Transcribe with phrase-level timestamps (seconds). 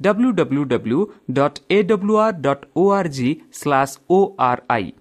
[0.00, 1.00] W W W
[1.32, 4.92] dot A W R dot O R G slash O R I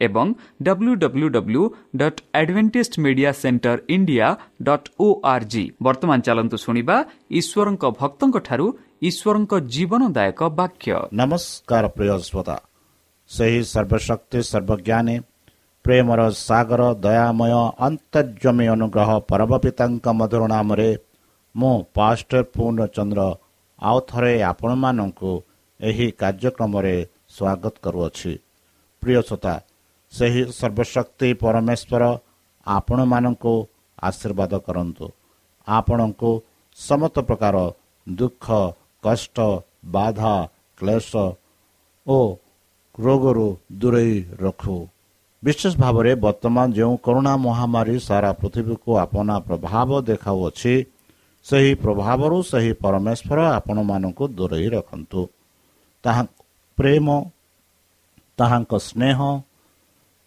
[0.00, 0.26] ଏବଂ
[0.62, 1.62] W W W
[1.96, 4.28] dot Adventist media centre India
[4.62, 6.96] dot O R G ବର୍ତ୍ତମାନ ଚାଲନ୍ତୁ ଶୁଣିବା
[7.40, 8.66] ଈଶ୍ୱରଙ୍କ ଭକ୍ତଙ୍କଠାରୁ
[9.08, 10.88] ଈଶ୍ୱରଙ୍କ ଜୀବନଦାୟକ ବାକ୍ୟ
[11.20, 12.56] ନମସ୍କାର ପ୍ରିୟ ଶ୍ରୋତା
[13.30, 15.16] ସେହି ସର୍ବଶକ୍ତି ସର୍ବଜ୍ଞାନୀ
[15.84, 17.52] ପ୍ରେମର ସାଗର ଦୟାମୟ
[17.86, 20.90] ଅନ୍ତର୍ଜମୀ ଅନୁଗ୍ରହ ପରମ ପିତାଙ୍କ ମଧୁର ନାମରେ
[21.54, 23.20] ମୁଁ ପାଷ୍ଟର ପୂର୍ଣ୍ଣଚନ୍ଦ୍ର
[23.80, 25.32] ଆଉ ଥରେ ଆପଣମାନଙ୍କୁ
[25.80, 26.96] ଏହି କାର୍ଯ୍ୟକ୍ରମରେ
[27.34, 28.32] ସ୍ୱାଗତ କରୁଅଛି।
[29.02, 29.54] ପ୍ରିୟ ଶ୍ରୋତା
[30.12, 32.02] ସେହି ସର୍ବଶକ୍ତି ପରମେଶ୍ୱର
[32.66, 33.54] ଆପଣମାନଙ୍କୁ
[33.98, 35.06] ଆଶୀର୍ବାଦ କରନ୍ତୁ।
[35.66, 36.30] ଆପଣଙ୍କୁ
[36.78, 37.56] ସମସ୍ତ ପ୍ରକାର
[38.06, 38.46] ଦୁଃଖ
[39.04, 39.36] କଷ୍ଟ
[39.94, 40.34] ବାଧା
[40.78, 41.10] କ୍ଲେଶ
[42.06, 42.18] ଓ
[42.98, 43.48] ରୋଗରୁ
[43.80, 44.76] ଦୂରେଇ ରଖୁ।
[45.42, 50.74] ବିଶେଷ ଭାବରେ ବର୍ତ୍ତମାନ ଯେଉଁ କରୋନା ମହାମାରୀ ସାରା ପୃଥିବୀକୁ ଆପଣା ପ୍ରଭାବ ଦେଖାଉଅଛି
[51.44, 55.20] ସେହି ପ୍ରଭାବରୁ ସେହି ପରମେଶ୍ୱର ଆପଣମାନଙ୍କୁ ଦୂରେଇ ରଖନ୍ତୁ।
[56.04, 56.22] ତାହା
[56.78, 57.06] ପ୍ରେମ
[58.38, 59.18] ତାହାଙ୍କ ସ୍ନେହ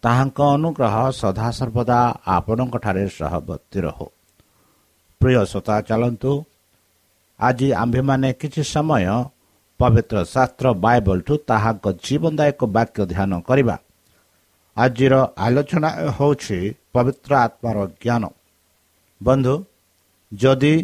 [0.02, 4.06] ତାହାଙ୍କ ଅନୁଗ୍ରହ ସଦାସର୍ବଦା ଆପଣଙ୍କଠାରେ ସହବର୍ତ୍ତୀ ରହୁ।
[5.20, 6.32] ପ୍ରିୟ ଶ୍ରୋତା ଚାଲନ୍ତୁ।
[7.40, 9.06] ଆଜି ଆମ୍ଭେମାନେ କିଛି ସମୟ
[9.80, 13.76] ପବିତ୍ର ଶାସ୍ତ୍ର ବାଇବଲଠୁ ତାହାଙ୍କ ଜୀବନଦାୟକ ବାକ୍ୟ ଧ୍ୟାନ କରିବା।
[14.76, 16.58] ଆଜିର ଆଲୋଚନା ହେଉଛି
[16.92, 18.22] ପବିତ୍ର ଆତ୍ମାର ଜ୍ଞାନ।
[19.20, 19.54] ବନ୍ଧୁ
[20.32, 20.74] ଯଦି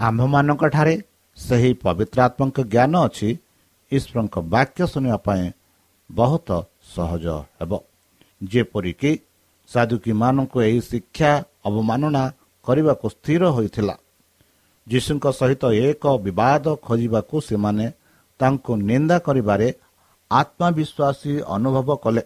[0.00, 1.02] ଆମ୍ଭମାନଙ୍କଠାରେ
[1.36, 3.38] ସେହି ପବିତ୍ର ଆତ୍ମାଙ୍କ ଜ୍ଞାନ ଅଛି।
[3.92, 5.50] ଈଶ୍ୱରଙ୍କ ବାକ୍ୟ ଶୁଣିବା ପାଇଁ
[6.12, 6.48] ବହୁତ
[6.94, 7.26] ସହଜ
[7.58, 7.72] ହେବ।
[8.44, 9.12] ଯେପରିକି
[9.68, 11.30] ସାଧୁକୀମାନଙ୍କୁ ଏହି ଶିକ୍ଷା
[11.64, 12.32] ଅବମାନନା
[12.66, 13.94] କରିବାକୁ ସ୍ଥିର ହୋଇଥିଲା।
[14.88, 17.86] ଯୀଶୁଙ୍କ ସହିତ ଏକ ବିବାଦ ଖୋଜିବାକୁ ସେମାନେ
[18.38, 19.68] ତାଙ୍କୁ ନିନ୍ଦା କରିବାରେ
[20.30, 22.22] ଆତ୍ମବିଶ୍ୱାସୀ ଅନୁଭବ କଲେ।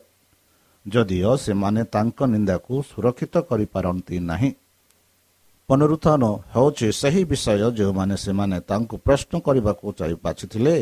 [0.88, 4.50] ଯଦିଓ ସେମାନେ ତାଙ୍କ ନିନ୍ଦାକୁ ସୁରକ୍ଷିତ କରିପାରନ୍ତି ନାହିଁ।
[5.68, 6.22] ପୁନରୁତ୍ଥାନ
[6.54, 9.87] ହେଉଛି ସେହି ବିଷୟ ଯେଉଁମାନେ ସେମାନେ ତାଙ୍କୁ ପ୍ରଶ୍ନ କରିବାକୁ
[10.25, 10.76] ବାଛିଥିଲେ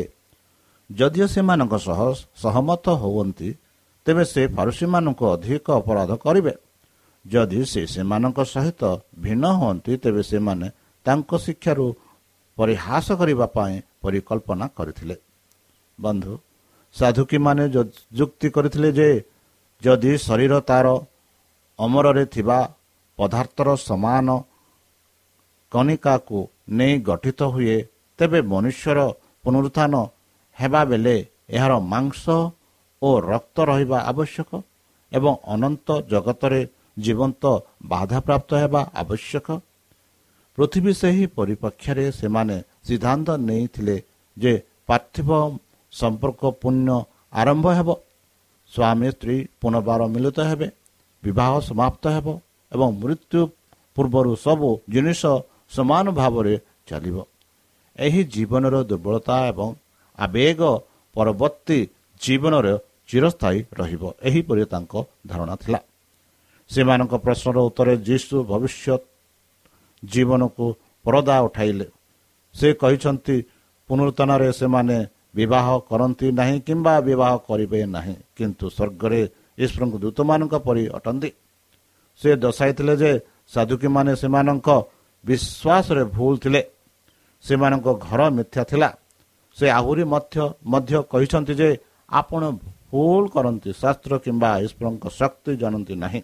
[0.89, 1.99] ଯଦିଓ ସେମାନଙ୍କ ସହ
[2.43, 3.49] ସହମତ ହୁଅନ୍ତି
[4.05, 6.53] ତେବେ ସେ ଫାରୁସୀମାନଙ୍କୁ ଅଧିକ ଅପରାଧ କରିବେ।
[7.25, 8.81] ଯଦି ସେ ସେମାନଙ୍କ ସହିତ
[9.23, 10.67] ଭିନ୍ନ ହୁଅନ୍ତି ତେବେ ସେମାନେ
[11.05, 11.85] ତାଙ୍କ ଶିକ୍ଷାରୁ
[12.57, 15.15] ପରିହାସ କରିବା ପାଇଁ ପରିକଳ୍ପନା କରିଥିଲେ।
[15.99, 16.33] ବନ୍ଧୁ
[16.95, 17.63] ସାଧୁକୀମାନେ
[18.19, 19.09] ଯୁକ୍ତି କରିଥିଲେ ଯେ
[19.81, 20.87] ଯଦି ଶରୀର ତାର
[21.79, 22.59] ଅମରରେ ଥିବା
[23.19, 24.27] ପଦାର୍ଥର ସମାନ
[25.71, 26.39] କଣିକାକୁ
[26.77, 27.77] ନେଇ ଗଠିତ ହୁଏ
[28.19, 28.99] ତେବେ ମନୁଷ୍ୟର
[29.43, 29.93] ପୁନରୁତ୍ଥାନ
[30.57, 31.15] ହେବା ବେଳେ
[31.49, 32.23] ଏହାର ମାଂସ
[33.01, 34.49] ଓ ରକ୍ତ ରହିବା ଆବଶ୍ୟକ
[35.11, 36.61] ଏବଂ ଅନନ୍ତ ଜଗତରେ
[37.05, 37.43] ଜୀବନ୍ତ
[37.91, 39.47] ବାଧାପ୍ରାପ୍ତ ହେବା ଆବଶ୍ୟକ।
[40.57, 42.55] ପୃଥିବୀ ସେହି ପରିପକ୍ଷରେ ସେମାନେ
[42.87, 43.95] ସିଦ୍ଧାନ୍ତ ନେଇଥିଲେ
[44.37, 44.53] ଯେ
[44.87, 45.29] ପାର୍ଥିବ
[45.93, 46.89] ସମ୍ପର୍କ ପୁଣ୍ୟ
[47.41, 47.89] ଆରମ୍ଭ ହେବ
[48.71, 50.67] ସ୍ୱାମୀ ସ୍ତ୍ରୀ ପୁନର୍ବାର ମିଳିତ ହେବେ
[51.23, 52.27] ବିବାହ ସମାପ୍ତ ହେବ
[52.71, 53.41] ଏବଂ ମୃତ୍ୟୁ
[53.95, 55.21] ପୂର୍ବରୁ ସବୁ ଜିନିଷ
[55.69, 56.55] ସମାନ ଭାବରେ
[56.87, 57.17] ଚାଲିବ।
[57.95, 59.69] ଏହି ଜୀବନର ଦୁର୍ବଳତା ଏବଂ
[60.19, 60.61] ଆବେଗ
[61.15, 61.79] ପରବର୍ତ୍ତୀ
[62.21, 62.73] ଜୀବନରେ
[63.09, 64.93] ଚିରସ୍ଥାୟୀ ରହିବ। ଏହିପରି ତାଙ୍କ
[65.27, 65.79] ଧାରଣା ଥିଲା।
[66.69, 69.01] ସେମାନଙ୍କ ପ୍ରଶ୍ନର ଉତ୍ତରେ ଯୀଶୁ ଭବିଷ୍ୟତ
[70.03, 70.65] ଜୀବନକୁ
[71.05, 71.87] ପରଦା ଉଠାଇଲେ।
[72.55, 73.37] ସେ କହିଛନ୍ତି
[73.89, 74.97] ପୁନରୁତ୍ଥାନରେ ସେମାନେ
[75.35, 79.21] ବିବାହ କରନ୍ତି ନାହିଁ କିମ୍ବା ବିବାହ କରିବେ ନାହିଁ କିନ୍ତୁ ସ୍ୱର୍ଗରେ
[79.63, 81.29] ଈଶ୍ୱରଙ୍କ ଦୂତମାନଙ୍କ ପରି ଅଟନ୍ତି।
[82.21, 83.11] ସେ ଦର୍ଶାଇଥିଲେ ଯେ
[83.53, 84.69] ସାଧୁକୀମାନେ ସେମାନଙ୍କ
[85.27, 86.61] ବିଶ୍ୱାସରେ ଭୁଲ ଥିଲେ
[87.43, 88.89] ସେମାନଙ୍କ ଘର ମିଥ୍ୟା ଥିଲା।
[89.57, 90.35] ସେ ଆହୁରି ମଧ୍ୟ
[90.73, 91.69] ମଧ୍ୟ କହିଛନ୍ତି ଯେ
[92.09, 92.41] ଆପଣ
[92.91, 96.21] ଭୁଲ କରନ୍ତି ଶାସ୍ତ୍ର କିମ୍ବା ଈଶ୍ୱରଙ୍କ ଶକ୍ତି ଜାଣନ୍ତି ନାହିଁ।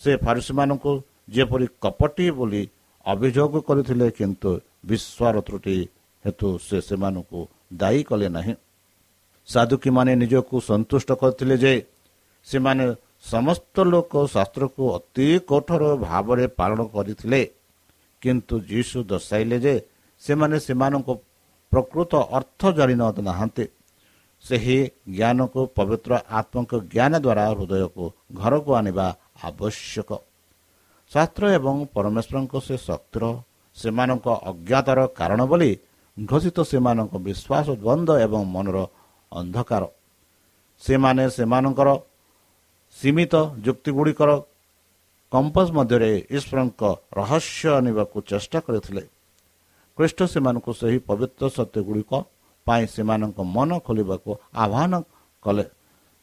[0.00, 0.92] ସେ ଫାରୁସୀମାନଙ୍କୁ
[1.34, 2.62] ଯେପରି କପଟି ବୋଲି
[3.06, 4.50] ଅଭିଯୋଗ କରିଥିଲେ କିନ୍ତୁ
[4.88, 5.76] ବିଶ୍ୱାର ତ୍ରୁଟି
[6.24, 7.40] ହେତୁ ସେ ସେମାନଙ୍କୁ
[7.80, 8.54] ଦାୟୀ କଲେ ନାହିଁ।
[9.48, 11.72] ସାଧୁକୀମାନେ ନିଜକୁ ସନ୍ତୁଷ୍ଟ କରିଥିଲେ ଯେ
[12.46, 12.84] ସେମାନେ
[13.32, 17.40] ସମସ୍ତ ଲୋକ ଶାସ୍ତ୍ରକୁ ଅତି କଠୋର ଭାବରେ ପାଳନ କରିଥିଲେ।
[18.24, 19.74] କିନ୍ତୁ ଯୀଶୁ ଦର୍ଶାଇଲେ ଯେ
[20.22, 21.08] ସେମାନେ ସେମାନଙ୍କ
[21.72, 22.94] ପ୍ରକୃତ ଅର୍ଥ ଜାଣି
[23.28, 23.64] ନାହାନ୍ତି।
[24.44, 24.78] ସେହି
[25.16, 28.04] ଜ୍ଞାନକୁ ପବିତ୍ର ଆତ୍ମଙ୍କ ଜ୍ଞାନ ଦ୍ୱାରା ହୃଦୟକୁ
[28.40, 29.06] ଘରକୁ ଆଣିବା
[29.48, 30.10] ଆବଶ୍ୟକ।
[31.12, 33.24] ଶାସ୍ତ୍ର ଏବଂ ପରମେଶ୍ୱରଙ୍କ ସେ ଶକ୍ତିର
[33.76, 35.70] ସେମାନଙ୍କ ଅଜ୍ଞାତର କାରଣ ବୋଲି
[36.16, 38.76] ଘୋଷିତ ସେମାନଙ୍କ ବିଶ୍ୱାସ ଦ୍ୱନ୍ଦ୍ୱ ଏବଂ ମନର
[39.32, 39.82] ଅନ୍ଧକାର।
[40.82, 41.88] ସେମାନେ ସେମାନଙ୍କର
[42.96, 43.34] ସୀମିତ
[43.66, 44.30] ଯୁକ୍ତିଗୁଡ଼ିକର
[45.34, 46.82] କମ୍ପସ ମଧ୍ୟରେ ଈଶ୍ୱରଙ୍କ
[47.18, 49.02] ରହସ୍ୟ ଆଣିବାକୁ ଚେଷ୍ଟା କରିଥିଲେ।
[49.98, 52.12] ଖ୍ରୀଷ୍ଟ ସେମାନଙ୍କୁ ସେହି ପବିତ୍ର ସତ୍ୟଗୁଡ଼ିକ
[52.66, 54.30] ପାଇଁ ସେମାନଙ୍କ ମନ ଖୋଲିବାକୁ
[54.64, 54.92] ଆହ୍ୱାନ
[55.44, 55.64] କଲେ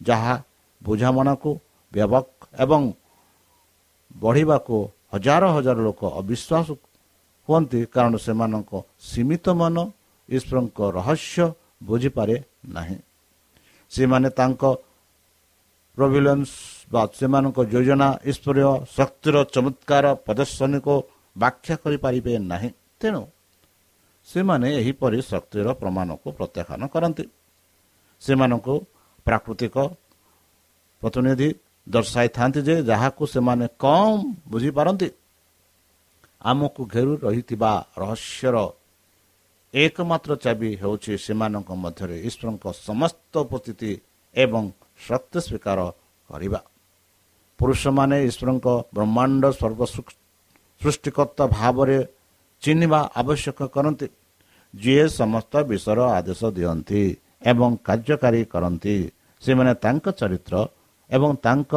[0.02, 0.36] ଯାହା
[0.82, 1.50] ବୁଝାମଣାକୁ
[1.94, 2.28] ବ୍ୟବକ
[2.64, 2.82] ଏବଂ
[4.16, 4.76] ବଢ଼ିବାକୁ
[5.14, 6.68] ହଜାର ହଜାର ଲୋକ ଅବିଶ୍ୱାସ
[7.50, 8.72] ହୁଅନ୍ତି କାରଣ ସେମାନଙ୍କ
[9.10, 9.76] ସୀମିତ ମନ
[10.30, 11.46] ଈଶ୍ୱରଙ୍କ ରହସ୍ୟ
[11.90, 12.36] ବୁଝିପାରେ
[12.76, 12.98] ନାହିଁ।
[13.92, 14.64] ସେମାନେ ତାଙ୍କ
[15.98, 16.52] ପ୍ରଭିଲେନ୍ସ
[16.94, 20.96] ବା ସେମାନଙ୍କ ଯୋଜନା ଈଶ୍ୱରୀୟ ଶକ୍ତିର ଚମତ୍କାର ପ୍ରଦର୍ଶନୀକୁ
[21.36, 22.70] ବ୍ୟାଖ୍ୟା କରିପାରିବେ ନାହିଁ।
[23.00, 23.22] ତେଣୁ
[24.28, 27.26] ସେମାନେ ଏହିପରି ଶକ୍ତିର ପ୍ରମାଣକୁ ପ୍ରତ୍ୟାଖ୍ୟାନ କରନ୍ତି।
[28.22, 28.76] ସେମାନଙ୍କୁ
[29.28, 29.76] ପ୍ରାକୃତିକ
[31.02, 31.50] ପ୍ରତିନିଧି
[31.88, 34.22] ଦର୍ଶାଇଥାନ୍ତି ଯେ ଯାହାକୁ ସେମାନେ କମ୍
[34.52, 35.10] ବୁଝିପାରନ୍ତି।
[36.42, 37.72] ଆମକୁ ଘେରୁ ରହିଥିବା
[38.02, 38.56] ରହସ୍ୟର
[39.74, 43.92] ଏକମାତ୍ର ଚାବି ହେଉଛି ସେମାନଙ୍କ ମଧ୍ୟରେ ଈଶ୍ୱରଙ୍କ ସମସ୍ତ ଉପସ୍ଥିତି
[44.36, 44.64] ଏବଂ
[45.02, 45.80] ଶକ୍ତି ସ୍ୱୀକାର
[46.30, 46.60] କରିବା
[47.60, 49.82] ପୁରୁଷମାନେ ଈଶ୍ୱରଙ୍କ ବ୍ରହ୍ମାଣ୍ଡ ସର୍ବ
[50.82, 51.98] ସୃଷ୍ଟିକର୍ତ୍ତା ଭାବରେ
[52.64, 54.08] ଚିହ୍ନିବା ଆବଶ୍ୟକ କରନ୍ତି
[54.74, 57.02] ଯିଏ ସମସ୍ତ ବିଷୟର ଆଦେଶ ଦିଅନ୍ତି
[57.52, 58.96] ଏବଂ କାର୍ଯ୍ୟକାରୀ କରନ୍ତି
[59.42, 60.56] ସେମାନେ ତାଙ୍କ ଚରିତ୍ର
[61.10, 61.72] ଏବଂ ତାଙ୍କ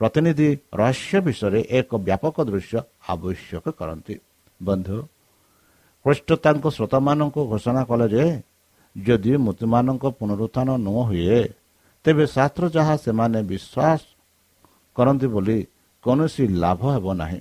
[0.00, 2.76] ପ୍ରତିନିଧି ରହସ୍ୟ ବିଷୟରେ ଏକ ବ୍ୟାପକ ଦୃଶ୍ୟ
[3.12, 4.14] ଆବଶ୍ୟକ କରନ୍ତି
[4.60, 4.98] ବନ୍ଧୁ
[6.04, 8.24] କୃଷ୍ଟ ତାଙ୍କ ଶ୍ରୋତାମାନଙ୍କୁ ଘୋଷଣା କଲେ ଯେ
[8.96, 11.38] ଯଦି ମୃତ୍ୟୁମାନଙ୍କ ପୁନରୁତ୍ଥାନ ନ ହୁଏ
[12.04, 14.00] ତେବେ ଶାସ୍ତ୍ର ଯାହା ସେମାନେ ବିଶ୍ୱାସ
[14.96, 15.58] କରନ୍ତି ବୋଲି
[16.04, 17.40] କୌଣସି ଲାଭ ହେବ ନାହିଁ।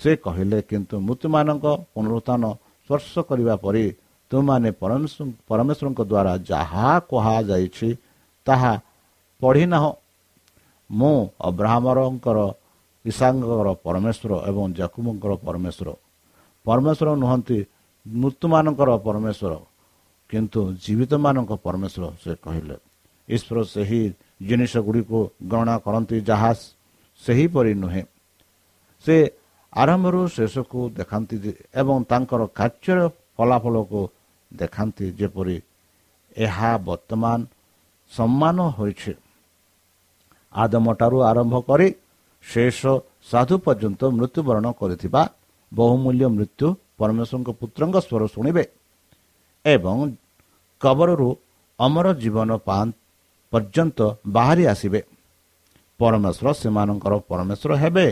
[0.00, 2.42] ସେ କହିଲେ କିନ୍ତୁ ମୃତ୍ୟୁମାନଙ୍କ ପୁନରୁତ୍ଥାନ
[2.84, 3.84] ସ୍ପର୍ଶ କରିବା ପରେ
[4.30, 7.88] ତୁମମାନେ ପରମେଶ୍ୱରଙ୍କ ଦ୍ୱାରା ଯାହା କୁହାଯାଇଛି
[8.46, 8.72] ତାହା
[9.42, 9.90] ପଢ଼ିନାହଁ
[10.90, 11.16] ମୁଁ
[11.48, 12.38] ଅବ୍ରାହ୍ମରଙ୍କର
[13.04, 15.88] ଇଶାଙ୍କର ପରମେଶ୍ୱର ଏବଂ ଜାକୁମଙ୍କର ପରମେଶ୍ୱର।
[16.66, 17.58] ପରମେଶ୍ୱର ନୁହନ୍ତି
[18.06, 19.52] ମୃତ୍ୟୁମାନଙ୍କର ପରମେଶ୍ୱର
[20.30, 22.76] କିନ୍ତୁ ଜୀବିତମାନଙ୍କ ପରମେଶ୍ୱର ସେ କହିଲେ।
[23.34, 24.02] ଈଶ୍ୱର ସେହି
[24.48, 25.18] ଜିନିଷ ଗୁଡ଼ିକୁ
[25.50, 26.50] ଗଣନା କରନ୍ତି ଯାହା
[27.22, 28.04] ସେହିପରି ନୁହେଁ।
[29.04, 29.16] ସେ
[29.72, 31.36] ଆରମ୍ଭରୁ ଶେଷକୁ ଦେଖାନ୍ତି
[31.80, 33.00] ଏବଂ ତାଙ୍କର କାର୍ଯ୍ୟର
[33.36, 34.00] ଫଳାଫଳକୁ
[34.52, 35.56] ଦେଖାନ୍ତି ଯେପରି
[36.36, 37.38] ଏହା ବର୍ତ୍ତମାନ
[38.12, 39.12] ସମ୍ମାନ ହୋଇଛି।
[40.52, 41.88] ଆଦମଠାରୁ ଆରମ୍ଭ କରି
[42.44, 42.80] ଶେଷ
[43.30, 45.22] ସାଧୁ ପର୍ଯ୍ୟନ୍ତ ମୃତ୍ୟୁବରଣ କରିଥିବା
[45.72, 46.66] ବହୁମୂଲ୍ୟ ମୃତ୍ୟୁ
[46.98, 48.64] ପରମେଶ୍ୱରଙ୍କ ପୁତ୍ରଙ୍କ ସ୍ୱର ଶୁଣିବେ
[49.64, 49.96] ଏବଂ
[50.80, 51.28] କବରରୁ
[51.78, 52.50] ଅମର ଜୀବନ
[53.52, 55.00] ପର୍ଯ୍ୟନ୍ତ ବାହାରି ଆସିବେ।
[56.00, 58.06] ପରମେଶ୍ୱର ସେମାନଙ୍କର ପରମେଶ୍ୱର ହେବେ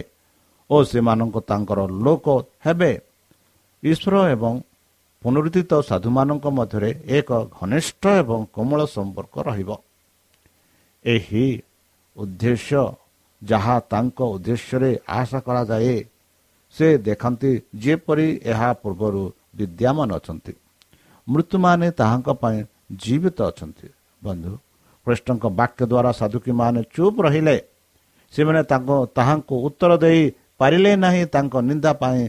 [0.70, 2.26] ଓ ସେମାନଙ୍କ ତାଙ୍କର ଲୋକ
[2.64, 2.92] ହେବେ।
[3.82, 4.52] ଈଶ୍ୱର ଏବଂ
[5.22, 7.30] ପୁନରୁଦ୍ଧିତ ସାଧୁମାନଙ୍କ ମଧ୍ୟରେ ଏକ
[7.60, 9.70] ଘନିଷ୍ଠ ଏବଂ କୋମଳ ସମ୍ପର୍କ ରହିବ।
[11.04, 11.46] ଏହି
[12.16, 12.82] ଉଦ୍ଦେଶ୍ୟ
[13.42, 15.96] ଯାହା ତାଙ୍କ ଉଦ୍ଦେଶ୍ୟରେ ଆଶା କରାଯାଏ
[16.74, 19.22] ସେ ଦେଖନ୍ତି ଯେପରି ଏହା ପୂର୍ବରୁ
[19.56, 20.52] ବିଦ୍ୟମାନ ଅଛନ୍ତି।
[21.26, 22.58] ମୃତ୍ୟୁମାନେ ତାହାଙ୍କ ପାଇଁ
[22.92, 23.88] ଜୀବିତ ଅଛନ୍ତି।
[24.24, 24.52] ବନ୍ଧୁ
[25.08, 27.56] କୃଷ୍ଣଙ୍କ ବାକ୍ୟ ଦ୍ୱାରା ସାଧୁକୀମାନେ ଚୁପ୍ ରହିଲେ
[28.32, 30.22] ସେମାନେ ତାଙ୍କ ତାହାଙ୍କୁ ଉତ୍ତର ଦେଇ
[30.60, 32.22] ପାରିଲେ ନାହିଁ ତାଙ୍କ ନିନ୍ଦା ପାଇଁ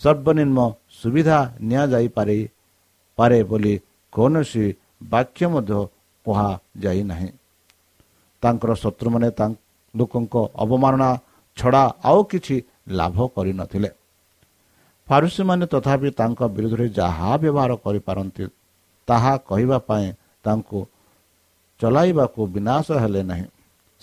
[0.00, 0.58] ସର୍ବନିମ୍ନ
[0.98, 2.38] ସୁବିଧା ନିଆଯାଇପାରେ
[3.18, 3.74] ପାରେ ବୋଲି
[4.12, 4.66] କୌଣସି
[5.10, 5.80] ବାକ୍ୟ ମଧ୍ୟ
[6.26, 7.30] କୁହାଯାଇନାହିଁ
[8.42, 9.28] ତାଙ୍କର ଶତ୍ରୁମାନେ
[9.94, 11.10] ଲୋକଙ୍କ ଅବମାନନା
[11.56, 12.56] ଛଡ଼ା ଆଉ କିଛି
[12.98, 13.90] ଲାଭ କରିନଥିଲେ
[15.08, 18.44] ଫାରୁସୀମାନେ ତଥାପି ତାଙ୍କ ବିରୁଦ୍ଧରେ ଯାହା ବ୍ୟବହାର କରିପାରନ୍ତି
[19.08, 20.06] ତାହା କହିବା ପାଇଁ
[20.44, 20.78] ତାଙ୍କୁ
[21.80, 23.46] ଚଲାଇବାକୁ ବିନାଶ ହେଲେ ନାହିଁ।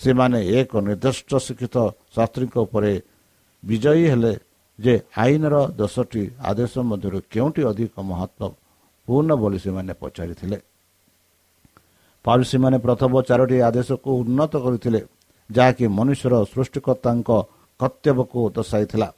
[0.00, 1.76] ସେମାନେ ଏକ ନିର୍ଦ୍ଦିଷ୍ଟ ଶିକ୍ଷିତ
[2.14, 2.92] ଶାସ୍ତ୍ରୀଙ୍କ ଉପରେ
[3.62, 4.32] ବିଜୟୀ ହେଲେ
[4.78, 10.58] ଯେ ଆଇନର ଦଶଟି ଆଦେଶ ମଧ୍ୟରୁ କେଉଁଟି ଅଧିକ ମହତ୍ଵପୂର୍ଣ୍ଣ ବୋଲି ସେମାନେ ପଚାରିଥିଲେ।
[12.24, 15.00] ପାରୁସୀମାନେ ପ୍ରଥମ ଚାରୋଟି ଆଦେଶକୁ ଉନ୍ନତ କରିଥିଲେ
[15.50, 17.30] ଯାହାକି ମନୁଷ୍ୟର ସୃଷ୍ଟିକର୍ତ୍ତାଙ୍କ
[17.80, 19.08] କର୍ତ୍ତବ୍ୟକୁ ଦର୍ଶାଇଥିଲା।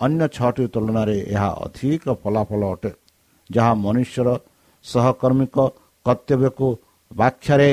[0.00, 2.90] ଅନ୍ୟ ଛଅଟି ତୁଳନାରେ ଏହା ଅଧିକ ଫଳାଫଳ ଅଟେ
[3.50, 4.28] ଯାହା ମନୁଷ୍ୟର
[4.84, 5.56] ସହକର୍ମୀଙ୍କ
[6.06, 6.68] କର୍ତ୍ତବ୍ୟକୁ
[7.10, 7.70] ବ୍ୟାଖ୍ୟାରେ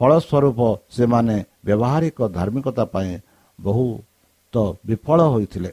[0.00, 0.60] ଫଳସ୍ୱରୂପ
[0.96, 3.12] ସେମାନେ ବ୍ୟବହାରିକ ଧାର୍ମିକତା ପାଇଁ
[3.58, 4.54] ବହୁତ
[4.86, 5.70] ବିଫଳ ହୋଇଥିଲେ।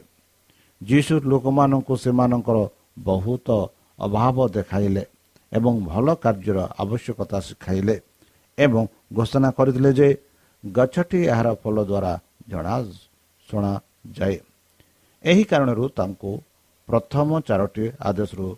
[0.80, 2.58] ଯୀଶୁ ଲୋକମାନଙ୍କୁ ସେମାନଙ୍କର
[3.08, 3.48] ବହୁତ
[3.98, 5.04] ଅଭାବ ଦେଖାଇଲେ
[5.52, 7.96] ଏବଂ ଭଲ କାର୍ଯ୍ୟର ଆବଶ୍ୟକତା ଶିଖାଇଲେ
[8.58, 8.82] ଏବଂ
[9.16, 10.08] ଘୋଷଣା କରିଥିଲେ ଯେ
[10.64, 12.12] ଗଛଟି ଏହାର ଫଳ ଦ୍ୱାରା
[12.50, 12.74] ଜଣା
[13.48, 14.36] ଶୁଣାଯାଏ।
[15.24, 16.30] ଏହି କାରଣରୁ ତାଙ୍କୁ
[16.88, 18.48] ପ୍ରଥମ ଚାରୋଟି ଆଦେଶରୁ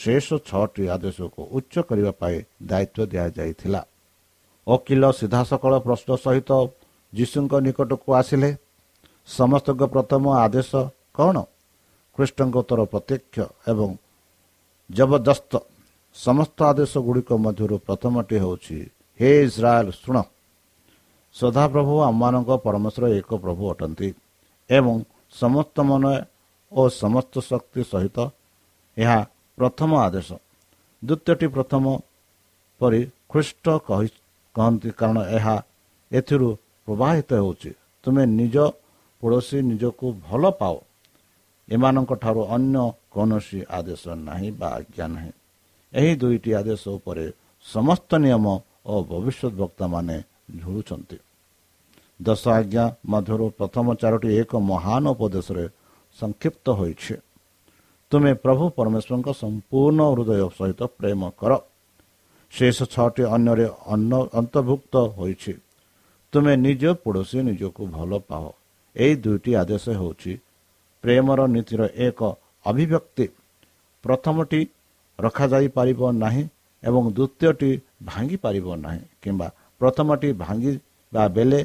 [0.00, 2.36] ଶେଷ ଛଅଟି ଆଦେଶକୁ ଉଚ୍ଚ କରିବା ପାଇଁ
[2.70, 3.80] ଦାୟିତ୍ୱ ଦିଆଯାଇଥିଲା।
[4.66, 6.50] ଓକିଲ ସିଧାସକଳ ପ୍ରଶ୍ନ ସହିତ
[7.12, 8.50] ଯୀଶୁଙ୍କ ନିକଟକୁ ଆସିଲେ।
[9.28, 10.70] ସମସ୍ତଙ୍କ ପ୍ରଥମ ଆଦେଶ
[11.16, 11.36] କ'ଣ?
[12.16, 13.36] ଖ୍ରୀଷ୍ଟଙ୍କୋତ୍ତର ପ୍ରତ୍ୟକ୍ଷ
[13.70, 13.88] ଏବଂ
[14.90, 15.52] ଜବରଦସ୍ତ।
[16.16, 18.78] ସମସ୍ତ ଆଦେଶ ଗୁଡ଼ିକ ମଧ୍ୟରୁ ପ୍ରଥମଟି ହେଉଛି
[19.20, 20.16] ହେ ଇସ୍ରାଏଲ ଶୁଣ।
[21.34, 24.08] ସଦାପ୍ରଭୁ ଆମମାନଙ୍କ ପରମେଶ୍ୱର ଏକ ପ୍ରଭୁ ଅଟନ୍ତି
[24.70, 24.94] ଏବଂ
[25.32, 26.04] ସମସ୍ତ ମନ
[26.72, 28.18] ଓ ସମସ୍ତ ଶକ୍ତି ସହିତ
[28.96, 29.18] ଏହା
[29.60, 30.28] ପ୍ରଥମ ଆଦେଶ।
[31.02, 31.84] ଦ୍ୱିତୀୟଟି ପ୍ରଥମ
[32.80, 33.66] ପରି ଖ୍ରୀଷ୍ଟ
[34.56, 35.56] କହନ୍ତି କାରଣ ଏହା
[36.10, 36.48] ଏଥିରୁ
[36.88, 37.70] ପ୍ରବାହିତ ହେଉଛି
[38.04, 38.56] ତୁମେ ନିଜ
[39.22, 40.76] ପଡ଼ୋଶୀ ନିଜକୁ ଭଲ ପାଅ।
[41.68, 42.76] ଏମାନଙ୍କ ଠାରୁ ଅନ୍ୟ
[43.14, 45.32] କୌଣସି ଆଦେଶ ନାହିଁ ବା ଆଜ୍ଞା ନାହିଁ
[45.92, 47.24] ଏହି ଦୁଇଟି ଆଦେଶ ଉପରେ
[47.66, 48.46] ସମସ୍ତ ନିୟମ
[48.90, 50.16] ଓ ଭବିଷ୍ୟତ ବକ୍ତାମାନେ
[50.60, 51.18] ଝୁଳୁଛନ୍ତି
[52.20, 55.64] ଦଶ ଆଜ୍ଞା ମଧ୍ୟରୁ ପ୍ରଥମ ଚାରୋଟି ଏକ ମହାନ ଉପଦେଶରେ
[56.18, 57.14] ସଂକ୍ଷିପ୍ତ ହୋଇଛି।
[58.12, 61.52] ତୁମେ ପ୍ରଭୁ ପରମେଶ୍ୱରଙ୍କ ସମ୍ପୂର୍ଣ୍ଣ ହୃଦୟ ସହିତ ପ୍ରେମ କର।
[62.52, 63.66] ଶେଷ ଛଅଟି ଅନ୍ୟରେ
[64.38, 65.52] ଅନ୍ତର୍ଭୁକ୍ତ ହୋଇଛି।
[66.32, 68.46] ତୁମେ ନିଜ ପଡ଼ୋଶୀ ନିଜକୁ ଭଲ ପାଅ।
[68.96, 70.32] ଏହି ଦୁଇଟି ଆଦେଶ ହେଉଛି
[71.04, 72.20] ପ୍ରେମର ନୀତିର ଏକ
[72.66, 73.26] ଅଭିବ୍ୟକ୍ତି।
[74.04, 74.60] ପ୍ରଥମଟି
[75.18, 76.44] ରଖାଯାଇପାରିବ ନାହିଁ
[76.82, 77.70] ଏବଂ ଦ୍ୱିତୀୟଟି
[78.08, 79.48] ଭାଙ୍ଗି ପାରିବ ନାହିଁ କିମ୍ବା
[79.80, 81.60] ପ୍ରଥମଟି ଭାଙ୍ଗିବା ବେଳେ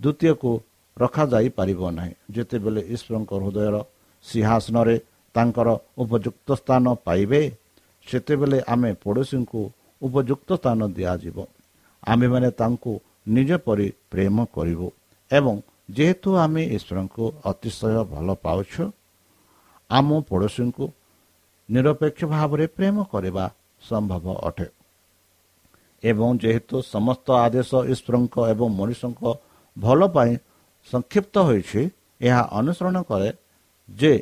[0.00, 0.50] ଦ୍ୱିତୀୟକୁ
[0.96, 3.76] ରଖାଯାଇପାରିବ ନାହିଁ। ଯେତେବେଳେ ଈଶ୍ୱରଙ୍କ ହୃଦୟର
[4.24, 4.96] ସିଂହାସନରେ
[5.34, 5.68] ତାଙ୍କର
[6.02, 7.40] ଉପଯୁକ୍ତ ସ୍ଥାନ ପାଇବେ
[8.06, 9.60] ସେତେବେଳେ ଆମେ ପଡ଼ୋଶୀଙ୍କୁ
[10.02, 11.36] ଉପଯୁକ୍ତ ସ୍ଥାନ ଦିଆଯିବ।
[12.02, 12.92] ଆମେମାନେ ତାଙ୍କୁ
[13.34, 14.86] ନିଜ ପରି ପ୍ରେମ କରିବୁ
[15.30, 15.54] ଏବଂ
[15.96, 18.84] ଯେହେତୁ ଆମେ ଈଶ୍ୱରଙ୍କୁ ଅତିଶୟ ଭଲ ପାଉଛୁ
[19.90, 20.84] ଆମ ପଡ଼ୋଶୀଙ୍କୁ
[21.68, 23.44] ନିରପେକ୍ଷ ଭାବରେ ପ୍ରେମ କରିବା
[23.82, 24.66] ସମ୍ଭବ ଅଟେ।
[26.02, 29.22] ଏବଂ ଯେହେତୁ ସମସ୍ତ ଆଦେଶ ଈଶ୍ୱରଙ୍କ ଏବଂ ମଣିଷଙ୍କ
[29.76, 30.32] ଭଲ ପାଇଁ
[30.90, 31.80] ସଂକ୍ଷିପ୍ତ ହୋଇଛି
[32.20, 33.30] ଏହା ଅନୁସରଣ କରେ
[33.88, 34.12] ଯେ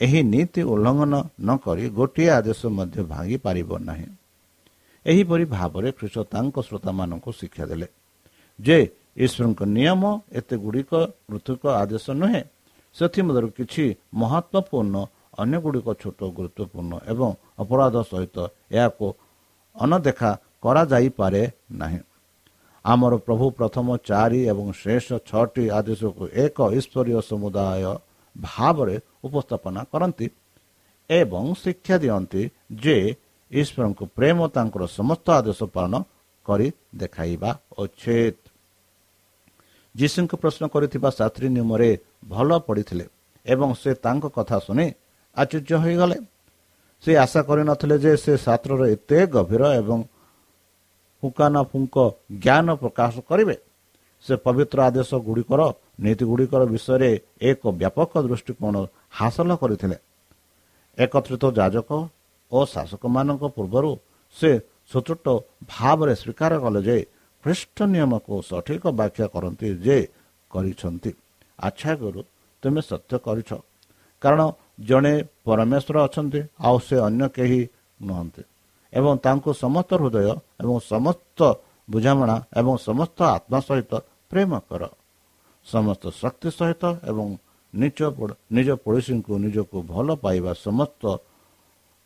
[0.00, 4.08] ଏହି ନୀତି ଉଲ୍ଲଂଘନ ନ କରି ଗୋଟିଏ ଆଦେଶ ମଧ୍ୟ ଭାଙ୍ଗି ପାରିବ ନାହିଁ।
[5.06, 7.86] ଏହିପରି ଭାବରେ ଖ୍ରୀଷ୍ଟ ତାଙ୍କ ଶ୍ରୋତାମାନଙ୍କୁ ଶିକ୍ଷା ଦେଲେ
[8.58, 8.78] ଯେ
[9.24, 10.02] ଈଶ୍ୱରଙ୍କ ନିୟମ
[10.38, 10.92] ଏତେ ଗୁଡ଼ିକ
[11.28, 12.42] ପୃଥକ ଆଦେଶ ନୁହେଁ
[12.96, 13.84] ସେଥିମଧ୍ୟରୁ କିଛି
[14.20, 14.96] ମହତ୍ଵପୂର୍ଣ୍ଣ
[15.42, 17.30] ଅନ୍ୟ ଗୁଡ଼ିକ ଛୋଟ ଗୁରୁତ୍ୱପୂର୍ଣ୍ଣ ଏବଂ
[17.62, 18.36] ଅପରାଧ ସହିତ
[18.76, 19.06] ଏହାକୁ
[19.76, 20.30] ଅନଦେଖା
[20.62, 21.42] କରାଯାଇପାରେ
[21.80, 22.00] ନାହିଁ।
[22.84, 27.84] ଆମର ପ୍ରଭୁ ପ୍ରଥମ ଚାରି ଏବଂ ଶେଷ ଛଅଟି ଆଦେଶକୁ ଏକ ଈଶ୍ୱରୀୟ ସମୁଦାୟ
[28.36, 30.26] ଭାବରେ ଉପସ୍ଥାପନା କରନ୍ତି
[31.10, 32.42] ଏବଂ ଶିକ୍ଷା ଦିଅନ୍ତି
[32.82, 32.96] ଯେ
[33.52, 35.94] ଈଶ୍ୱରଙ୍କୁ ପ୍ରେମ ତାଙ୍କର ସମସ୍ତ ଆଦେଶ ପାଳନ
[36.46, 36.66] କରି
[37.00, 37.50] ଦେଖାଇବା
[37.82, 38.38] ଉଚିତ।
[39.94, 41.90] ଯୀଶୁଙ୍କୁ ପ୍ରଶ୍ନ କରିଥିବା ଶାସ୍ତ୍ରୀ ନିୟମରେ
[42.32, 43.04] ଭଲ ପଡ଼ିଥିଲେ
[43.46, 44.86] ଏବଂ ସେ ତାଙ୍କ କଥା ଶୁଣି
[45.36, 46.16] ଆଚର୍ଯ୍ୟ ହୋଇଗଲେ।
[47.04, 49.98] ସେ ଆଶା କରିନଥିଲେ ଯେ ସେ ଶାସ୍ତ୍ରର ଏତେ ଗଭୀର ଏବଂ
[51.22, 51.96] ଫୁଙ୍କାନାଫୁଙ୍କ
[52.44, 53.56] ଜ୍ଞାନ ପ୍ରକାଶ କରିବେ।
[54.24, 55.60] ସେ ପବିତ୍ର ଆଦେଶ ଗୁଡ଼ିକର
[56.04, 57.10] ନୀତି ଗୁଡ଼ିକର ବିଷୟରେ
[57.50, 58.74] ଏକ ବ୍ୟାପକ ଦୃଷ୍ଟିକୋଣ
[59.12, 59.96] ହାସଲ କରିଥିଲେ।
[60.98, 61.90] ଏକତ୍ରିତ ଯାଜକ
[62.52, 63.90] ଓ ଶାସକମାନଙ୍କ ପୂର୍ବରୁ
[64.36, 64.50] ସେ
[64.92, 65.26] ସଚୋଟ
[65.72, 66.96] ଭାବରେ ସ୍ୱୀକାର କଲେ ଯେ
[67.44, 69.98] ଖ୍ରୀଷ୍ଟ ନିୟମକୁ ସଠିକ ବ୍ୟାଖ୍ୟା କରନ୍ତି ଯେ
[70.50, 71.10] କରିଛନ୍ତି।
[71.58, 72.20] ଆଚ୍ଛା ଗୁରୁ
[72.62, 73.50] ତୁମେ ସତ୍ୟ କରିଛ।
[74.22, 74.40] କାରଣ
[74.88, 77.60] ଜଣେ ପରମେଶ୍ୱର ଅଛନ୍ତି ଆଉ ସେ ଅନ୍ୟ କେହି
[78.00, 78.42] ନୁହନ୍ତି।
[78.92, 80.28] ଏବଂ ତାଙ୍କୁ ସମସ୍ତ ହୃଦୟ
[80.62, 81.40] ଏବଂ ସମସ୍ତ
[81.88, 83.92] ବୁଝାମଣା ଏବଂ ସମସ୍ତ ଆତ୍ମା ସହିତ
[84.30, 84.82] ପ୍ରେମ କର।
[85.66, 87.26] ସମସ୍ତ ଶକ୍ତି ସହିତ ଏବଂ
[87.74, 87.98] ନିଜ
[88.52, 91.02] ନିଜ ପଡ଼ୋଶୀଙ୍କୁ ନିଜକୁ ଭଲ ପାଇବା ସମସ୍ତ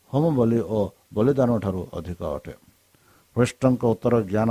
[0.09, 0.79] ହୋମ ବଲି ଓ
[1.15, 2.53] ବଳିଦାନ ଠାରୁ ଅଧିକ ଅଟେ।
[3.35, 4.49] ଖ୍ରୀଷ୍ଟଙ୍କ ଉତ୍ତର ଜ୍ଞାନ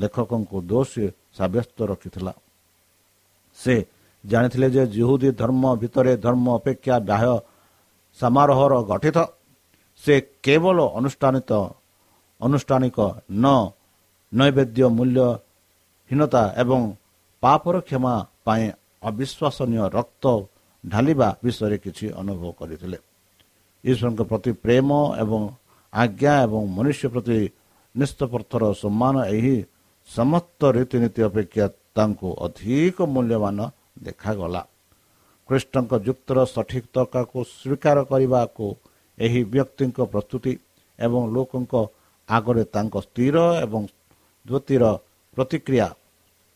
[0.00, 1.04] ଲେଖକଙ୍କୁ ଦୋଷୀ
[1.36, 2.32] ସାବ୍ୟସ୍ତ ରଖିଥିଲା।
[3.58, 3.74] ସେ
[4.24, 7.34] ଜାଣିଥିଲେ ଯେ ଜିହୁଦୀ ଧର୍ମ ଭିତରେ ଧର୍ମ ଅପେକ୍ଷା ବାହ୍ୟ
[8.18, 9.18] ସମାରୋହର ଗଠିତ।
[10.02, 11.50] ସେ କେବଳ ଅନୁଷ୍ଠାନିତ
[12.40, 12.98] ଅନୁଷ୍ଠାନିକ
[13.42, 13.46] ନ
[14.32, 16.80] ନୈବେଦ୍ୟ ମୂଲ୍ୟହୀନତା ଏବଂ
[17.42, 18.66] ପାପର କ୍ଷମା ପାଇଁ
[19.08, 20.24] ଅବିଶ୍ୱାସନୀୟ ରକ୍ତ
[20.84, 22.98] ଢାଲିବା ବିଷୟରେ କିଛି ଅନୁଭବ କରିଥିଲେ।
[23.84, 24.88] ଈଶ୍ୱରଙ୍କ ପ୍ରତି ପ୍ରେମ
[25.22, 25.42] ଏବଂ
[25.92, 27.38] ଆଜ୍ଞା ଏବଂ ମନୁଷ୍ୟ ପ୍ରତି
[27.94, 29.56] ନିଷ୍ପଥର ସମ୍ମାନ ଏହି
[30.08, 33.58] ସମସ୍ତ ରୀତିନୀତି ଅପେକ୍ଷା ତାଙ୍କୁ ଅଧିକ ମୂଲ୍ୟବାନ
[34.06, 34.62] ଦେଖାଗଲା।
[35.48, 38.66] କୃଷ୍ଣଙ୍କ ଯୁକ୍ତର ସଠିକ ତର୍କକୁ ସ୍ୱୀକାର କରିବାକୁ
[39.18, 40.52] ଏହି ବ୍ୟକ୍ତିଙ୍କ ପ୍ରସ୍ତୁତି
[40.98, 41.74] ଏବଂ ଲୋକଙ୍କ
[42.28, 43.82] ଆଗରେ ତାଙ୍କ ସ୍ଥିର ଏବଂ
[44.46, 44.84] ଦ୍ୱିତୀୟର
[45.36, 45.86] ପ୍ରତିକ୍ରିୟା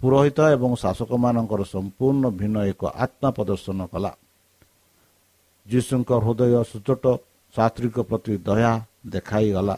[0.00, 4.12] ପୁରୋହିତ ଏବଂ ଶାସକମାନଙ୍କର ସମ୍ପୂର୍ଣ୍ଣ ଭିନ୍ନ ଏକ ଆତ୍ମା ପ୍ରଦର୍ଶନ କଲା।
[5.66, 7.04] ଯୀଶୁଙ୍କ ହୃଦୟ ସୁଚୋଟ
[7.54, 8.72] ଶାସ୍ତ୍ରୀଙ୍କ ପ୍ରତି ଦୟା
[9.14, 9.76] ଦେଖାଇଗଲା।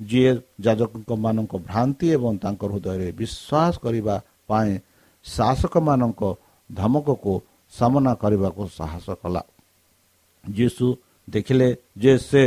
[0.00, 0.30] ଯିଏ
[0.64, 4.16] ଯାଜକଙ୍କ ମାନଙ୍କ ଭ୍ରାନ୍ତି ଏବଂ ତାଙ୍କ ହୃଦୟରେ ବିଶ୍ୱାସ କରିବା
[4.48, 4.72] ପାଇଁ
[5.26, 6.22] ଶାସକମାନଙ୍କ
[6.70, 7.34] ଧମକକୁ
[7.72, 9.42] ସାମନା କରିବାକୁ ସାହସ କଲା।
[10.44, 10.86] ଯୀଶୁ
[11.28, 11.68] ଦେଖିଲେ
[12.02, 12.44] ଯେ ସେ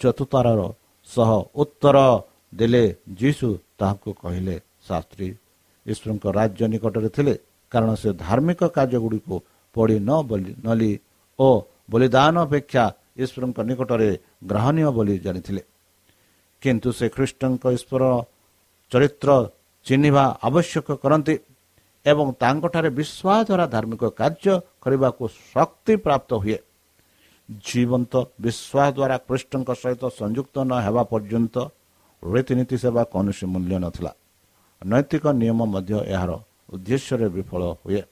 [0.00, 0.48] ଚତୁର୍ଥର
[1.10, 1.30] ସହ
[1.62, 1.98] ଉତ୍ତର
[2.54, 2.84] ଦେଲେ।
[3.20, 4.56] ଯୀଶୁ ତାହାକୁ କହିଲେ
[4.88, 5.28] ଶାସ୍ତ୍ରୀ
[5.86, 7.34] ଈଶ୍ୱରଙ୍କ ରାଜ୍ୟ ନିକଟରେ ଥିଲେ
[7.72, 9.36] କାରଣ ସେ ଧାର୍ମିକ କାର୍ଯ୍ୟଗୁଡ଼ିକୁ
[9.74, 10.10] ପଢ଼ି ନ
[10.66, 10.92] ନଲି
[11.38, 11.48] ଓ
[11.90, 12.84] ବଳିଦାନ ଅପେକ୍ଷା
[13.22, 14.10] ଈଶ୍ୱରଙ୍କ ନିକଟରେ
[14.50, 15.62] ଗ୍ରହଣୀୟ ବୋଲି ଜାଣିଥିଲେ।
[16.62, 18.02] କିନ୍ତୁ ସେ ଖ୍ରୀଷ୍ଟଙ୍କ ଈଶ୍ୱର
[18.92, 19.30] ଚରିତ୍ର
[19.86, 21.34] ଚିହ୍ନିବା ଆବଶ୍ୟକ କରନ୍ତି
[22.06, 26.58] ଏବଂ ତାଙ୍କଠାରେ ବିଶ୍ୱାସ ଦ୍ୱାରା ଧାର୍ମିକ କାର୍ଯ୍ୟ କରିବାକୁ ଶକ୍ତି ପ୍ରାପ୍ତ ହୁଏ।
[27.66, 28.12] ଜୀବନ୍ତ
[28.44, 31.56] ବିଶ୍ୱାସ ଦ୍ୱାରା କୃଷ୍ଣଙ୍କ ସହିତ ସଂଯୁକ୍ତ ନ ହେବା ପର୍ଯ୍ୟନ୍ତ
[32.22, 34.12] ରୀତିନୀତି ସେବା କୌଣସି ମୂଲ୍ୟ ନଥିଲା।
[34.90, 36.30] ନୈତିକ ନିୟମ ମଧ୍ୟ ଏହାର
[36.74, 38.02] ଉଦ୍ଦେଶ୍ୟରେ ବିଫଳ ହୁଏ।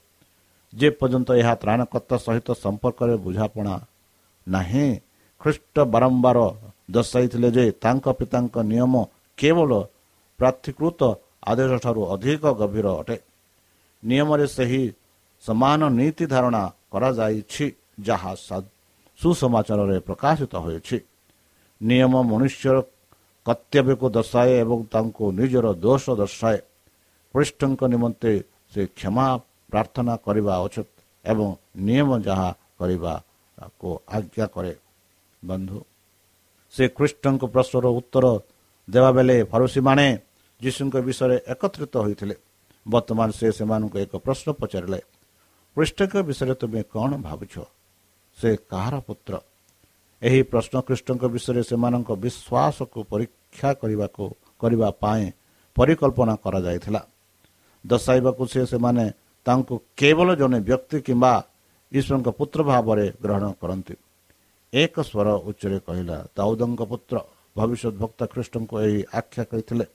[0.72, 3.74] ଯେପର୍ଯ୍ୟନ୍ତ ଏହା ତ୍ରାଣକର୍ତ୍ତା ସହିତ ସମ୍ପର୍କରେ ବୁଝାପଣା
[4.46, 4.86] ନାହିଁ
[5.40, 6.38] ଖ୍ରୀଷ୍ଟ ବାରମ୍ବାର
[6.94, 8.94] ଦର୍ଶାଇଥିଲେ ଯେ ତାଙ୍କ ପିତାଙ୍କ ନିୟମ
[9.38, 9.70] କେବଳ
[10.38, 11.00] ପ୍ରାର୍ଥୀକୃତ
[11.50, 13.16] ଆଦେଶ ଠାରୁ ଅଧିକ ଗଭୀର ଅଟେ।
[14.02, 14.82] ନିୟମରେ ସେହି
[15.44, 17.66] ସମାନ ନୀତି ଧାରଣା କରାଯାଇଛି
[18.08, 18.32] ଯାହା
[19.20, 20.96] ସୁସମାଚାରରେ ପ୍ରକାଶିତ ହୋଇଛି।
[21.80, 22.76] ନିୟମ ମନୁଷ୍ୟର
[23.46, 26.58] କର୍ତ୍ତବ୍ୟକୁ ଦର୍ଶାଏ ଏବଂ ତାଙ୍କୁ ନିଜର ଦୋଷ ଦର୍ଶାଏ
[27.34, 28.32] ପୃଷ୍ଠଙ୍କ ନିମନ୍ତେ
[28.72, 29.26] ସେ କ୍ଷମା
[29.72, 30.88] ପ୍ରାର୍ଥନା କରିବା ଉଚିତ
[31.24, 31.48] ଏବଂ
[31.86, 32.48] ନିୟମ ଯାହା
[32.78, 34.72] କରିବାକୁ ଆଜ୍ଞା କରେ
[35.42, 35.78] ବନ୍ଧୁ
[36.74, 38.26] ସେ ଖ୍ରୀଷ୍ଟଙ୍କ ପ୍ରଶ୍ନର ଉତ୍ତର
[38.88, 40.06] ଦେବା ବେଳେ ଫରୁସିମାନେ
[40.60, 42.36] ଯୀଶୁଙ୍କ ବିଷୟରେ ଏକତ୍ରିତ ହୋଇଥିଲେ
[42.86, 45.00] ବର୍ତ୍ତମାନ ସେ ସେମାନଙ୍କୁ ଏକ ପ୍ରଶ୍ନ ପଚାରିଲେ
[45.76, 47.54] ପୃଷ୍ଠଙ୍କ ବିଷୟରେ ତୁମେ କ'ଣ ଭାବୁଛ
[48.38, 49.32] ସେ କାହାର ପୁତ୍ର
[50.22, 54.24] ଏହି ପ୍ରଶ୍ନ ଖ୍ରୀଷ୍ଟଙ୍କ ବିଷୟରେ ସେମାନଙ୍କ ବିଶ୍ୱାସକୁ ପରୀକ୍ଷା କରିବାକୁ
[54.60, 55.24] କରିବା ପାଇଁ
[55.76, 57.00] ପରିକଳ୍ପନା କରାଯାଇଥିଲା।
[57.84, 59.04] ଦର୍ଶାଇବାକୁ ସେ ସେମାନେ
[59.46, 61.32] ତାଙ୍କୁ କେବଳ ଜଣେ ବ୍ୟକ୍ତି କିମ୍ବା
[61.92, 63.94] ଈଶ୍ୱରଙ୍କ ପୁତ୍ର ଭାବରେ ଗ୍ରହଣ କରନ୍ତି।
[64.72, 67.16] ଏକ ସ୍ୱର ଉଚ୍ଚରେ କହିଲା ଦାଉଦଙ୍କ ପୁତ୍ର
[67.56, 69.86] ଭବିଷ୍ୟତ ଭକ୍ତ ଖ୍ରୀଷ୍ଟଙ୍କୁ ଏହି ଆଖ୍ୟା କହିଥିଲେ।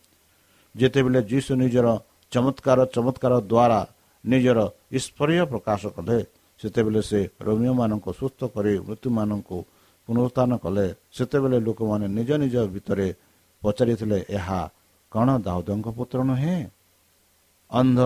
[0.76, 1.88] ଯେତେବେଳେ ଯୀଶୁ ନିଜର
[2.32, 3.80] ଚମତ୍କାର ଚମତ୍କାର ଦ୍ୱାରା
[4.24, 4.60] ନିଜର
[4.98, 6.18] ଈଶ୍ୱରୀୟ ପ୍ରକାଶ କଲେ
[6.60, 9.58] ସେତେବେଳେ ସେ ରୋମିଓମାନଙ୍କୁ ସୁସ୍ଥ କରି ମୃତ୍ୟୁମାନଙ୍କୁ
[10.08, 13.08] ପୁନରୁତ୍ଥାନ କଲେ ସେତେବେଳେ ଲୋକମାନେ ନିଜ ନିଜ ଭିତରେ
[13.64, 14.60] ପଚାରିଥିଲେ ଏହା
[15.12, 16.58] କ'ଣ ଦାଉଦଙ୍କ ପୁତ୍ର ନୁହେଁ?
[17.72, 18.00] ଅନ୍ଧ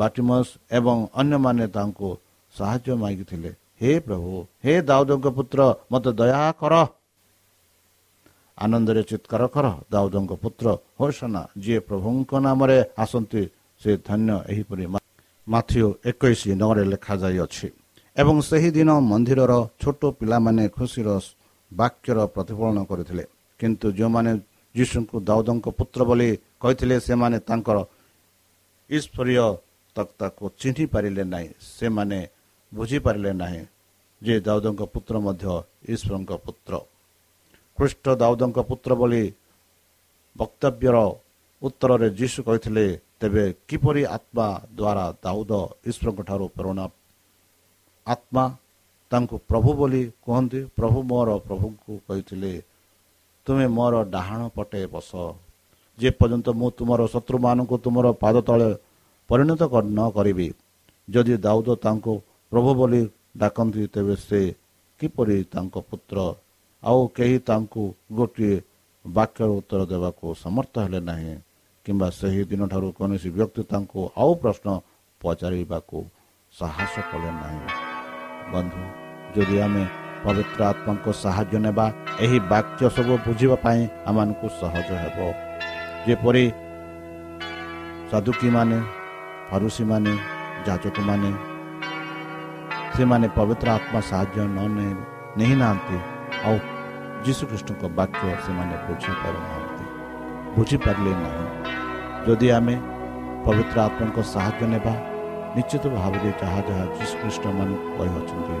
[0.00, 2.08] ବାଟିମସ୍ ଏବଂ ଅନ୍ୟମାନେ ତାଙ୍କୁ
[2.54, 4.32] ସାହାଯ୍ୟ ମାଗିଥିଲେ। ହେ ପ୍ରଭୁ
[4.64, 5.60] ହେ ଦାଉଦଙ୍କ ପୁତ୍ର
[5.92, 6.74] ମୋତେ ଦୟା କର।
[8.58, 10.66] ଆନନ୍ଦରେ ଚିତ୍କାର କର ଦାଉଦଙ୍କ ପୁତ୍ର
[10.98, 13.42] ହୋସନା ଯିଏ ପ୍ରଭୁଙ୍କ ନାମରେ ଆସନ୍ତି
[13.82, 14.84] ସେ ଧନ୍ୟ ଏହିପରି
[15.46, 17.68] ମାଥିଓ ଏକୋଇଶ ନଅରେ ଲେଖାଯାଇଅଛି।
[18.16, 21.08] ଏବଂ ସେହିଦିନ ମନ୍ଦିରର ଛୋଟ ପିଲାମାନେ ଖୁସିର
[21.80, 23.24] ବାକ୍ୟର ପ୍ରତିଫଳନ କରିଥିଲେ।
[23.60, 24.32] କିନ୍ତୁ ଯେଉଁମାନେ
[24.74, 26.28] ଯୀଶୁଙ୍କୁ ଦାଉଦଙ୍କ ପୁତ୍ର ବୋଲି
[26.62, 27.78] କହିଥିଲେ ସେମାନେ ତାଙ୍କର
[28.90, 29.46] ଈଶ୍ୱରୀୟ
[29.96, 32.18] ତକ୍ତାକୁ ଚିହ୍ନି ପାରିଲେ ନାହିଁ। ସେମାନେ
[32.72, 33.62] ବୁଝିପାରିଲେ ନାହିଁ
[34.22, 35.44] ଯେ ଦାଉଦଙ୍କ ପୁତ୍ର ମଧ୍ୟ
[35.94, 36.72] ଈଶ୍ୱରଙ୍କ ପୁତ୍ର।
[37.78, 39.24] ଖ୍ରୀଷ୍ଟ ଦାଉଦଙ୍କ ପୁତ୍ର ବୋଲି
[40.36, 40.96] ବକ୍ତବ୍ୟର
[41.62, 42.86] ଉତ୍ତରରେ ଯୀଶୁ କହିଥିଲେ
[43.20, 45.52] ତେବେ କିପରି ଆତ୍ମା ଦ୍ୱାରା ଦାଉଦ
[45.90, 46.84] ଈଶ୍ୱରଙ୍କ ଠାରୁ ପ୍ରେରଣା
[48.06, 48.44] ଆତ୍ମା
[49.10, 52.52] ତାଙ୍କୁ ପ୍ରଭୁ ବୋଲି କୁହନ୍ତି ପ୍ରଭୁ ମୋର ପ୍ରଭୁଙ୍କୁ କହିଥିଲେ
[53.46, 55.10] ତୁମେ ମୋର ଡାହାଣ ପଟେ ବସ।
[55.98, 58.70] ଯେପର୍ଯ୍ୟନ୍ତ ମୁଁ ତୁମର ଶତ୍ରୁମାନଙ୍କୁ ତୁମର ପାଦ ତଳେ
[59.30, 60.48] ପରିଣତ ନ କରିବି
[61.08, 62.12] ଯଦି ଦାଉଦ ତାଙ୍କୁ
[62.52, 63.02] ପ୍ରଭୁ ବୋଲି
[63.40, 64.40] ଡାକନ୍ତି ତେବେ ସେ
[65.00, 66.18] କିପରି ତାଙ୍କ ପୁତ୍ର
[66.82, 67.82] ଆଉ କେହି ତାଙ୍କୁ
[68.18, 68.56] ଗୋଟିଏ
[69.04, 71.34] ବାକ୍ୟର ଉତ୍ତର ଦେବାକୁ ସମର୍ଥ ହେଲେ ନାହିଁ
[71.86, 74.68] କିମ୍ବା ସେହି ଦିନଠାରୁ କୌଣସି ବ୍ୟକ୍ତି ତାଙ୍କୁ ଆଉ ପ୍ରଶ୍ନ
[75.20, 75.98] ପଚାରିବାକୁ
[76.54, 77.83] ସାହସ କଲେ ନାହିଁ।
[78.52, 78.82] ବନ୍ଧୁ
[79.34, 79.84] ଯଦି ଆମେ
[80.24, 81.86] ପବିତ୍ର ଆତ୍ମାଙ୍କ ସାହାଯ୍ୟ ନେବା
[82.24, 85.18] ଏହି ବାକ୍ୟ ସବୁ ବୁଝିବା ପାଇଁ ଆମମାନଙ୍କୁ ସହଜ ହେବ।
[86.06, 86.44] ଯେପରି
[88.10, 88.78] ସାଧୁକୀମାନେ
[89.48, 90.12] ଫରୁସିମାନେ
[90.66, 91.30] ଯାଜକମାନେ
[92.94, 94.58] ସେମାନେ ପବିତ୍ର ଆତ୍ମା ସାହାଯ୍ୟ ନ
[95.38, 95.96] ନେଇ ନାହାନ୍ତି
[96.46, 96.56] ଆଉ
[97.24, 99.84] ଯୀଶୁଖ୍ରୀଷ୍ଟଙ୍କ ବାକ୍ୟ ସେମାନେ ବୁଝିପାରୁନାହାନ୍ତି
[100.56, 101.46] ବୁଝିପାରିଲେ ନାହିଁ।
[102.26, 102.76] ଯଦି ଆମେ
[103.44, 104.94] ପବିତ୍ର ଆତ୍ମାଙ୍କ ସାହାଯ୍ୟ ନେବା
[105.56, 108.56] ନିଶ୍ଚିତ ଭାବରେ ଯାହା ଯାହା ଯୀଶୁଖ୍ରୀଷ୍ଟ ମାନଙ୍କୁ କହିଅଛନ୍ତି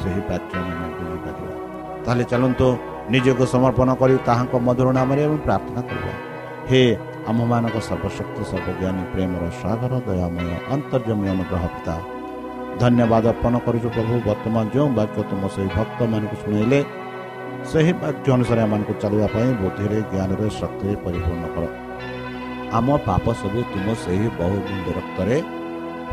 [0.00, 1.54] ସେହି ବାକ୍ୟ ଆମେ ବୁଝିପାରିବା
[2.04, 2.66] ତାହେଲେ ଚାଲନ୍ତୁ
[3.14, 6.14] ନିଜକୁ ସମର୍ପଣ କରି ତାହାଙ୍କ ମଧୁର ନାମରେ ଆମେ ପ୍ରାର୍ଥନା କରିବା।
[6.68, 6.82] ହେ
[7.30, 11.94] ଆମମାନଙ୍କ ସର୍ବଶକ୍ତି ସର୍ବଜ୍ଞାନୀ ପ୍ରେମର ସାଗର ଦୟାମୟ ଅନ୍ତର୍ଜମୀ ଅନୁଗ୍ରହ ପିତା
[12.82, 16.80] ଧନ୍ୟବାଦ ଅର୍ପଣ କରୁଛୁ ପ୍ରଭୁ ବର୍ତ୍ତମାନ ଯେଉଁ ବାକ୍ୟ ତୁମ ସେହି ଭକ୍ତମାନଙ୍କୁ ଶୁଣାଇଲେ
[17.70, 21.64] ସେହି ବାକ୍ୟ ଅନୁସାରେ ଆମମାନଙ୍କୁ ଚାଲିବା ପାଇଁ ବୁଦ୍ଧିରେ ଜ୍ଞାନରେ ଶକ୍ତିରେ ପରିପୂର୍ଣ୍ଣ କର।
[22.78, 24.56] ଆମ ପାପ ସବୁ ତୁମ ସେହି ବହୁ
[24.98, 25.36] ରକ୍ତରେ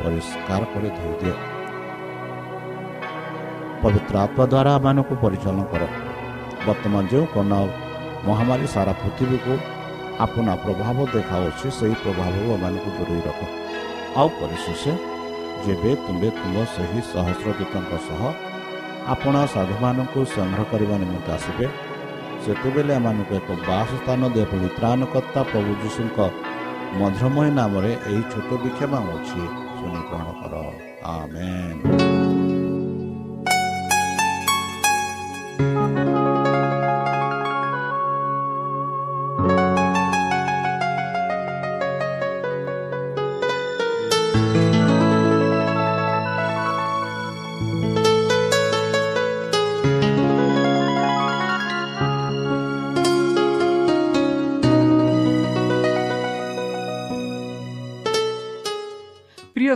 [0.01, 1.35] ପରିଷ୍କାର କରି ଧୋଇଦିଅ
[3.81, 5.83] ପବିତ୍ର ଆତ୍ମା ଦ୍ୱାରା ଆମମାନଙ୍କୁ ପରିଚାଳନା କର।
[6.65, 7.59] ବର୍ତ୍ତମାନ ଯେଉଁ କରୋନା
[8.27, 9.53] ମହାମାରୀ ସାରା ପୃଥିବୀକୁ
[10.25, 13.39] ଆପଣା ପ୍ରଭାବ ଦେଖାଉଛି ସେହି ପ୍ରଭାବକୁ ଆମମାନଙ୍କୁ ଦୂରେଇ ରଖ।
[14.19, 14.83] ଆଉ ପରିଶେଷ
[15.65, 18.21] ଯେବେ ତୁମେ ତୁମ ସେହି ସହସ୍ରଦୂତଙ୍କ ସହ
[19.13, 21.65] ଆପଣ ସାଧୁମାନଙ୍କୁ ସଂଗ୍ରହ କରିବା ନିମନ୍ତେ ଆସିବେ
[22.43, 26.17] ସେତେବେଳେ ଏମାନଙ୍କୁ ଏକ ବାସ ସ୍ଥାନ ଦେହ ପରି ତ୍ରାଣକର୍ତ୍ତା ପ୍ରଭୁ ଯୀଶୁଙ୍କ
[26.99, 29.41] ମଧୁରମୟ ନାମରେ ଏହି ଛୋଟ ବିକ୍ଷେପ ଅଛି।
[29.81, 32.30] 주니 그러므로 아멘.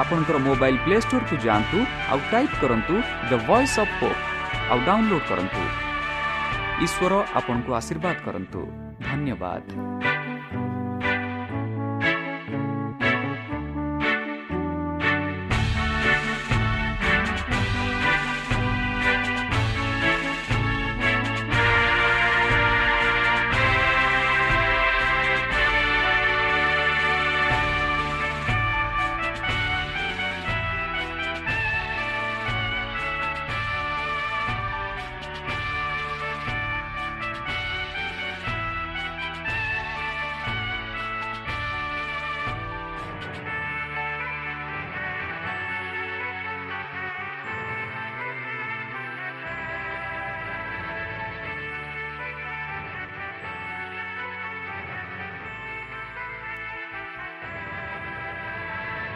[0.00, 1.78] ଆପଣଙ୍କର ମୋବାଇଲ୍ ପ୍ଲେ ଷ୍ଟୋରକୁ ଯାଆନ୍ତୁ
[2.12, 2.94] ଆଉ ଟାଇପ୍ କରନ୍ତୁ
[3.30, 4.20] ଦ ଭଏସ୍ ଅଫ୍ ହୋପ୍
[4.70, 5.62] ଆଉ ଡାଉନଲୋଡ୍ କରନ୍ତୁ।
[6.84, 8.60] ଈଶ୍ୱର ଆପଣଙ୍କୁ ଆଶୀର୍ବାଦ କରନ୍ତୁ।
[9.08, 9.93] ଧନ୍ୟବାଦ।